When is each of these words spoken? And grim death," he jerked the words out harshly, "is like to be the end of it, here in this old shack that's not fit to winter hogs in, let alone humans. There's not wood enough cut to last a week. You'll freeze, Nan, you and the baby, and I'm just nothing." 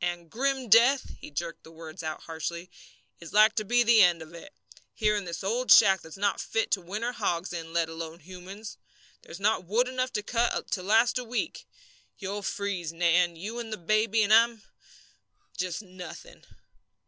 And 0.00 0.30
grim 0.30 0.68
death," 0.68 1.16
he 1.18 1.32
jerked 1.32 1.64
the 1.64 1.72
words 1.72 2.04
out 2.04 2.20
harshly, 2.22 2.70
"is 3.18 3.32
like 3.32 3.56
to 3.56 3.64
be 3.64 3.82
the 3.82 4.02
end 4.04 4.22
of 4.22 4.32
it, 4.32 4.54
here 4.94 5.16
in 5.16 5.24
this 5.24 5.42
old 5.42 5.72
shack 5.72 6.00
that's 6.00 6.16
not 6.16 6.40
fit 6.40 6.70
to 6.70 6.80
winter 6.80 7.10
hogs 7.10 7.52
in, 7.52 7.72
let 7.72 7.88
alone 7.88 8.20
humans. 8.20 8.76
There's 9.22 9.40
not 9.40 9.64
wood 9.64 9.88
enough 9.88 10.12
cut 10.26 10.70
to 10.70 10.82
last 10.84 11.18
a 11.18 11.24
week. 11.24 11.66
You'll 12.18 12.42
freeze, 12.42 12.92
Nan, 12.92 13.34
you 13.34 13.58
and 13.58 13.72
the 13.72 13.78
baby, 13.78 14.22
and 14.22 14.32
I'm 14.32 14.62
just 15.56 15.82
nothing." 15.82 16.44